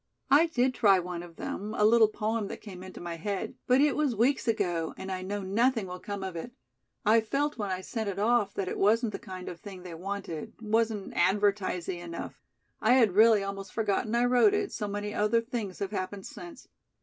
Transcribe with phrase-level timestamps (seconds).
[0.31, 3.81] "I did try one of them, a little poem that came into my head, but
[3.81, 6.51] it was weeks ago and I know nothing will come of it.
[7.05, 9.93] I felt when I sent it off that it wasn't the kind of thing they
[9.93, 12.41] wanted, wasn't advertisey enough.
[12.81, 16.67] I had really almost forgotten I wrote it, so many other things have happened since.